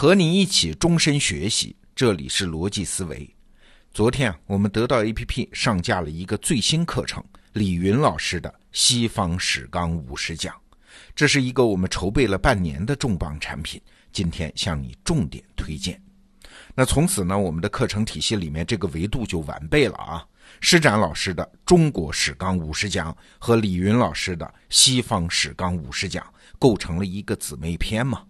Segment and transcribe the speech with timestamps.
[0.00, 3.28] 和你一起终身学习，这里是逻辑思维。
[3.92, 7.20] 昨天啊，我们得到 APP 上架了一个最新课程，
[7.54, 10.54] 李云老师的《西方史纲五十讲》，
[11.16, 13.82] 这是一个我们筹备了半年的重磅产品，
[14.12, 16.00] 今天向你重点推荐。
[16.76, 20.24] 那从此呢，我们的课程体系里面这个维度就完备了啊。
[20.60, 26.22] 施展老师的《中国史纲五十讲》和李云老师的《西方史纲五十讲》
[26.56, 28.22] 构成了一个姊妹篇嘛。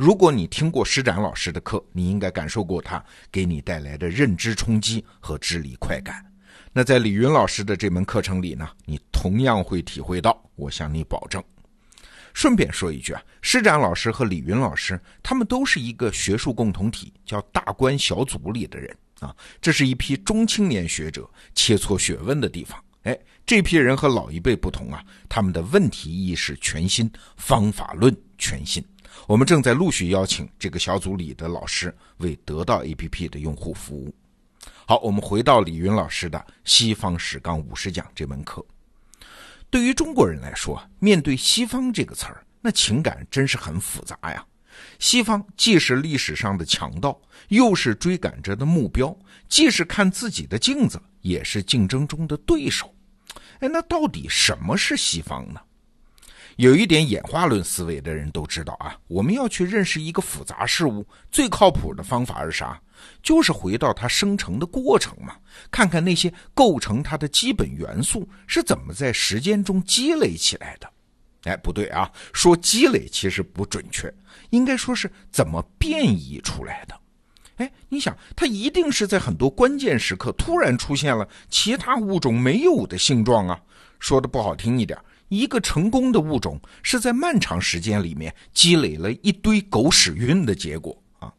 [0.00, 6.24] 如果你听过施展老师的课，你应该感受过他给你带来的认知冲击和智力快感。
[6.72, 11.44] 那在李云老师的这门课程里呢，你同样会体会到，我向你保证。
[12.32, 19.36] 顺便说一句啊，施展老师和李云老师他们都是一个学术共同体，叫大观小组里的人啊。
[19.60, 22.82] 这是一批中青年学者切磋学问的地方。
[23.02, 28.82] 哎，这批人和老一辈不同啊，他们的问题意识全新，方法论全新。
[29.30, 34.12] 我们正在陆续邀请这个小组里的老师为得到 APP 的用户服务。
[34.84, 38.60] 好，我们回到李云老师的《西方史纲五十讲》这门课。
[39.70, 44.44] 对于中国人来说，面对“西方”这个词儿，那情感真是很复杂呀。
[44.98, 47.16] 西方既是历史上的强盗，
[47.50, 49.16] 又是追赶着的目标；
[49.48, 52.92] 既是看自己的镜子，也是竞争中的对手。
[53.60, 55.60] 哎，那到底什么是西方呢？
[56.56, 62.80] 有一点演化论思维的人都知道啊，我们要去认识一个复杂事物，最靠谱的方法是啥？
[63.22, 65.34] 就是回到它生成的过程嘛，
[65.70, 70.90] 看看那些构成它的基本元素是怎么在时间中积累起来的。
[71.44, 74.12] 哎，不对啊，说积累其实不准确，
[74.50, 76.94] 应该说是怎么变异出来的。
[77.56, 83.58] 哎，你想，它一定是在很多关键时刻突然出现了其他物种没有的性状啊。
[83.98, 84.98] 说的不好听一点。
[85.30, 91.32] 一个成功的物种是在漫长时间里面积累了一堆狗屎运的结果啊！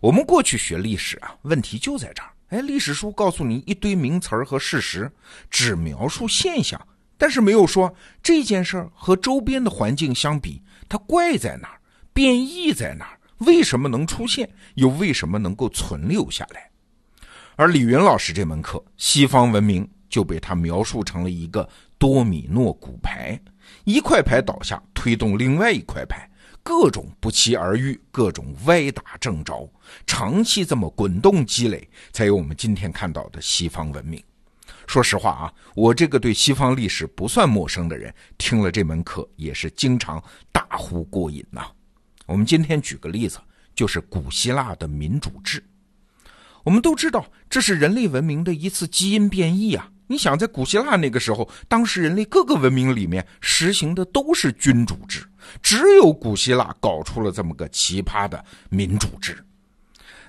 [0.00, 2.30] 我们过去学历史啊，问题就在这儿。
[2.50, 5.10] 哎，历史书告诉你一堆名词儿和事实，
[5.50, 6.80] 只描述现象，
[7.18, 7.92] 但是没有说
[8.22, 11.80] 这件事儿和周边的环境相比，它怪在哪儿，
[12.12, 16.70] 变异在哪儿，为什么能出现，又为什么能够存留下来？
[17.56, 21.68] 而李云老师这门课，西方文明就被他描述成了一个。
[21.98, 23.38] 多米诺骨牌，
[23.84, 26.30] 一块牌倒下，推动另外一块牌，
[26.62, 29.68] 各种不期而遇，各种歪打正着，
[30.06, 34.22] 长期这么滚动积累，才有我们今天看到的西方文明。
[34.86, 40.22] 说实话啊，我这个对西方历史不算陌生的人，听了这门课也是经常
[40.52, 41.66] 大呼过瘾呐。
[42.26, 43.38] 我们今天举个例子，
[43.74, 45.62] 就是古希腊的民主制。
[46.62, 49.90] 我们都知道，这是人类文明的一次基因变异啊。
[50.10, 55.22] 你想，在古希腊那个时候，当时人类各个文明里面实行的都是君主制，
[55.62, 59.38] 只有古希腊搞出了这么个奇葩的民主制。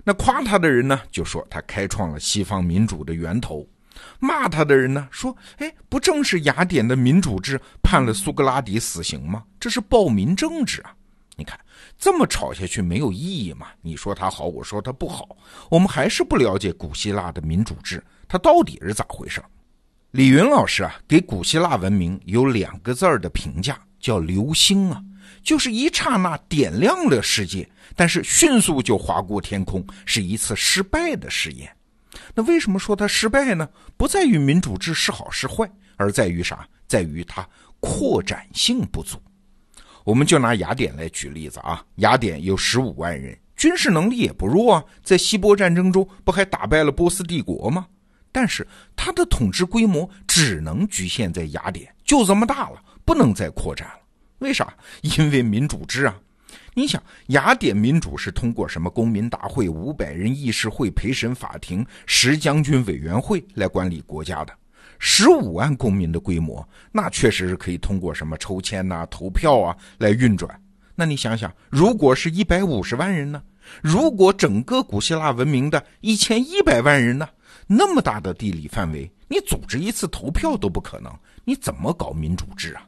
[0.04, 3.66] 那夸他的人呢，就说他开创了西方民主的源头；
[4.20, 9.44] 骂他的人呢，说：“哎，不正是雅典的民主制判了苏格拉底死刑吗？
[9.60, 10.94] 这是暴民政治啊！”
[11.38, 11.58] 你看，
[11.98, 13.68] 这么吵下去没有意义嘛？
[13.82, 15.38] 你说他好，我说他不好，
[15.70, 19.42] 我们还是不了解古希腊的民主制，它到底是咋回事？
[20.12, 25.00] 李云老师啊，给古希腊文明有两个字儿的评价，叫流星啊，
[25.44, 31.72] 就是一刹那点亮了世界，但是迅速就划过天空，是一次失败的试验。
[32.34, 33.70] 那为什么说它失败呢？
[33.98, 36.68] 不在于民主制是好是坏，而在于啥？
[36.88, 37.48] 在于它
[37.80, 39.22] 扩展性不足。
[40.04, 47.86] 我们就拿雅典来举例子啊，雅典有十五万人，军事能力也不弱啊，在希波战争中不还打败了波斯帝国吗？
[48.32, 54.00] 但是它的统治规模只能局限在雅典，就这么大了，不能再扩展了。
[54.40, 54.74] 为啥？
[55.02, 56.18] 因为民主制啊！
[56.74, 64.54] 你想，雅典民主是通过什么公民大会、五百人议事会、陪审法庭、十将军委员会来管理国家的。
[64.98, 70.50] 十五万公民的规模，那确实是可以通过什么抽签呐、投票啊来运转。
[70.96, 73.42] 那你想想，如果是一百五十万人呢？
[73.82, 77.28] 如果整个古希腊文明的一千一百万人呢？
[77.68, 81.14] 那么大的地理范围，你组织一次投票都不可能，
[81.46, 82.86] 你怎么搞民主制啊？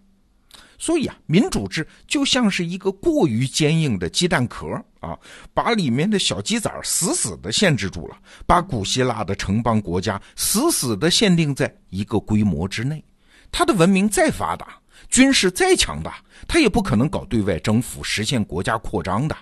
[0.77, 4.67] 所以啊，民主制就像是一个过于坚硬的鸡蛋壳
[4.99, 5.15] 啊，
[5.53, 13.03] 把里面的小鸡仔死死的限制住了，把古希腊的城邦国家死死的限定在一个规模之内。
[13.51, 19.37] 它的文明再发达，军事再强大，它也不可能搞对外征服，实现国家扩张的。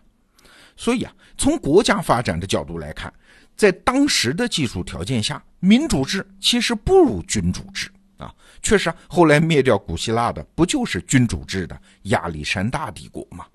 [0.76, 3.14] 所以啊，从国家发展的角度来看。
[3.60, 8.34] 在当时的技术条件下，民主制其实不如君主制啊。
[8.62, 13.46] 确实，后来灭掉古希腊的不就是君主制的亚历山大帝国吗？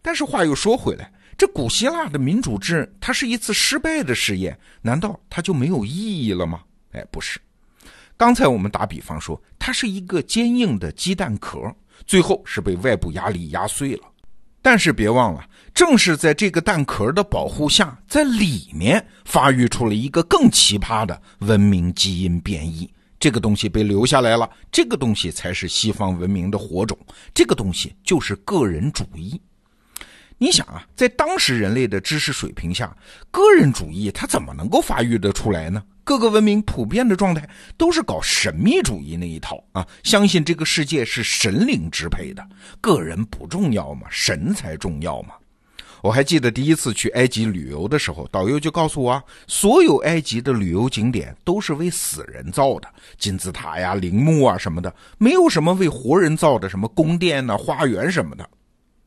[0.00, 5.90] 但是话又说回来，这古希腊的民主制，它是一次失败的试验，难道它就没有意
[6.24, 6.62] 义了吗？
[6.92, 7.40] 哎，不是。
[8.16, 11.74] 刚才我们打比方说，它是一个坚硬的鸡蛋壳，
[12.06, 14.02] 最后是被外部压力压碎了。
[14.64, 15.44] 但是别忘了，
[15.74, 22.90] 正是在这个蛋壳的保护下，在里面发育出了一个更奇葩的文明基因变异。
[23.20, 26.98] 这个东西被留下来了，这个东西才是西方文明的火种。
[27.34, 29.38] 这个东西就是个人主义。
[30.38, 32.96] 你想啊，在当时人类的知识水平下，
[33.30, 35.82] 个人主义它怎么能够发育得出来呢？
[36.04, 42.46] 各个文明普遍的状态都是搞神秘主义那一套啊，相信这个世界是神灵支配的，
[42.80, 45.30] 个人不重要嘛，神才重要嘛。
[46.02, 58.46] 我还记得第一次去埃及旅游的时候，导游就告诉我啊，所有埃及的旅游景点都是为死人造的，金字塔呀、陵墓啊什么的，没有什么为活人造的，什么宫殿呐、花园什么的。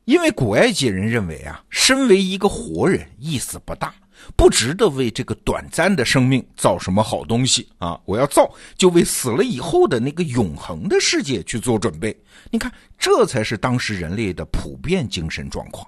[0.06, 3.94] 因为古埃及人认为啊，身为一个活人意思不大，
[4.36, 7.98] 不值得为这个短暂的生命造什么好东西啊！
[8.04, 12.16] 我要造，就为死了以后的那个永恒的世界去做准备。
[12.50, 15.86] 你看，这才是当时人类的普遍精神状况。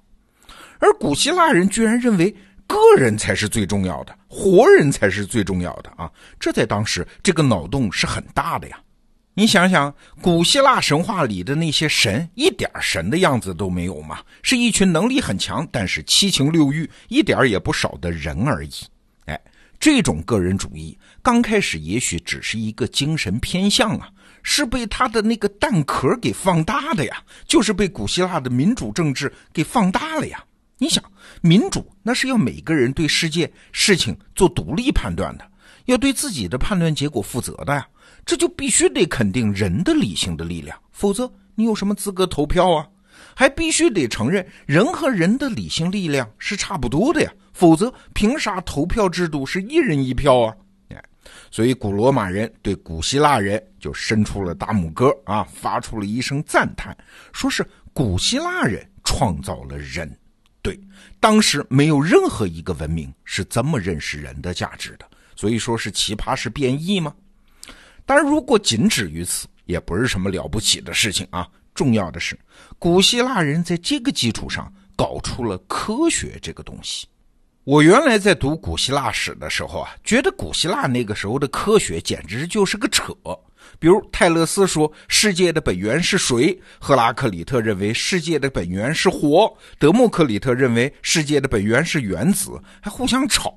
[0.78, 2.34] 而古希腊人居然认为
[2.66, 6.10] 个人才是最重要的，活人才是最重要的啊！
[6.38, 8.80] 这在当时这个脑洞是很大的呀。
[9.34, 18.70] 你想想，古希腊神话里的那些神，一点神的样子都没有嘛，是一群能力很强，但是七情六欲一点也不少的人而已。
[19.26, 19.40] 哎，
[19.78, 24.08] 这种个人主义刚开始也许只是一个精神偏向啊，
[24.42, 30.44] 是被他的那个蛋壳给放大的呀，就是被古希腊的民主政治给放大了呀。
[30.76, 31.02] 你想，
[31.40, 35.48] 民主那是要每个人对世界事情做独立判断的，
[35.84, 37.86] 要对自己的判断结果负责的呀。
[38.24, 42.86] 这就必须得肯定人的理性的力量，否则你有什么资格投票啊？
[43.34, 50.54] 还必须得承认人和人的理性力量是差不多的呀，否则凭啥投票制度是一人一票啊？
[50.88, 51.02] 哎，
[51.50, 56.96] 所以古罗马人对古希腊人就伸出了大拇哥啊，发出了一声赞叹，
[57.32, 60.10] 说是古希腊人创造了人。
[60.62, 60.78] 对，
[61.18, 67.14] 当时没有任何一个文明是这么认识人的价值的，所以说是奇葩是变异吗？
[68.10, 71.48] 当然，如果仅止于此，也不是什么了不起的事情啊。
[71.76, 72.36] 重要的是，
[72.76, 77.06] 古希腊人在这个基础上搞出了科学这个东西。
[77.70, 83.14] 我原来在读古希腊史的时候啊，觉得古希腊那个时候的科学简直就是个扯。
[83.78, 93.54] 比如泰勒斯说世界的本源是水，赫拉克里特认为世界的本源是火，德谟克里特认为世界的本源是原子，还互相吵。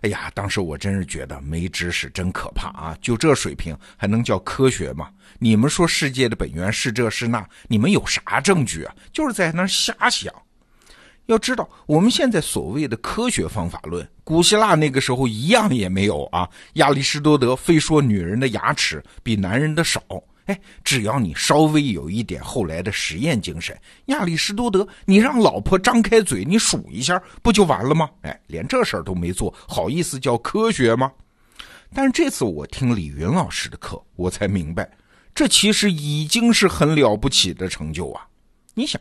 [0.00, 2.98] 哎呀，当时我真是觉得没知识真可怕啊！
[3.00, 5.08] 就这水平还能叫科学吗？
[5.38, 8.92] 你们说世界的本源是这是那，你们有啥证据啊？
[9.12, 10.34] 就是在那瞎想。
[11.26, 16.48] 要知道，我们现在所谓的科学方法论，古希腊那个时候一样也没有啊。
[16.74, 20.00] 亚里士多德非说女人的牙齿比男人的少，
[20.44, 23.76] 哎，只要你稍微有一点后来的实验精神，
[24.06, 28.08] 亚里士多德，你让老婆张开嘴，你数一下，不就完了吗？
[28.22, 31.10] 哎，连这事儿都没做好意思叫科学吗？
[31.92, 34.88] 但是这次我听李云老师的课，我才明白，
[35.34, 38.24] 这其实已经是很了不起的成就啊！
[38.74, 39.00] 你想。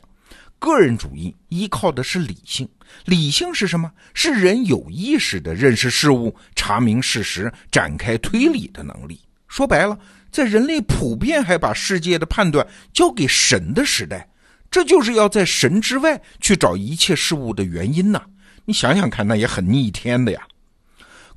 [0.58, 2.68] 个人主义依靠的是理性，
[3.06, 3.92] 理性是什么？
[4.14, 9.20] 是人有意识的认识事物、查明事实、展开推理的能力。
[9.48, 9.98] 说白了，
[10.32, 14.28] 在人类普遍还把世界的判断交给神的时代，
[14.72, 18.22] 这就是要在神之外去找一切事物的原因呐。
[18.66, 20.42] 你想想看，那也很逆天的呀。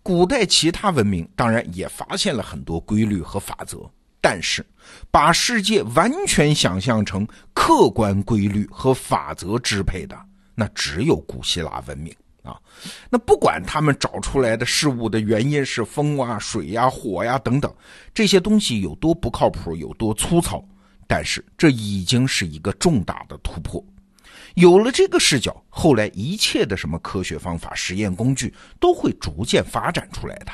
[0.03, 3.79] 古代其他文明当然也发现了很多规律和法则。
[4.21, 4.67] 但是，
[5.11, 10.19] 把世界完全想象成客观规律和法则支配的，
[10.55, 12.57] 那只有古希腊文明啊。
[13.09, 17.73] 那不管他们找出来的事物的原因是风啊、水呀、火呀等等，
[18.13, 20.63] 这些东西有多不靠谱、有多粗糙，
[21.07, 23.83] 但是这已经是一个重大的突破。
[24.55, 30.51] 有了这个视角，后来一切的什么科学方法、实验工具都会逐渐发展出来的。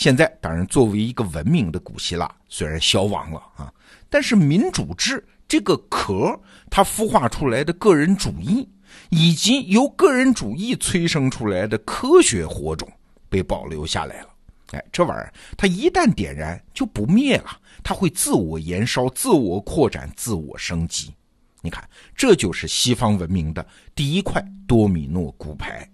[0.00, 3.70] 现在当然，作为一个文明的古希腊，虽然消亡了啊，
[4.08, 6.40] 但是民主制这个壳，
[6.70, 8.66] 它孵化出来的个人主义，
[9.10, 12.90] 以及由个人主义催生出来的科学火种，
[13.28, 14.28] 被保留下来了。
[14.70, 17.50] 哎，这玩意儿它一旦点燃就不灭了，
[17.84, 21.14] 它会自我燃烧、自我扩展、自我升级。
[21.60, 25.86] 你看，这就是西方文明的第一块多米诺骨牌。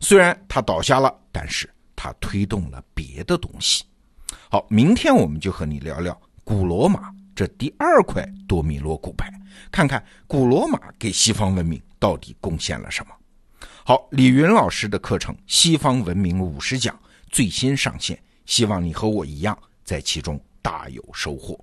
[0.00, 1.66] 虽然它倒下了，但是。
[2.04, 3.82] 他推动了别的东西。
[4.50, 9.32] 好明天我们就和你聊聊古罗马这第二块多米诺骨牌
[9.72, 13.14] 看看古罗马给西方文明到底贡献了什么。
[13.86, 16.94] 好李云老师的课程西方文明五十讲
[17.30, 21.58] 最新上线希望你和我一样在其中大有收获。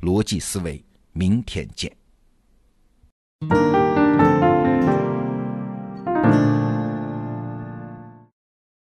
[0.00, 1.96] 逻辑思维明天见。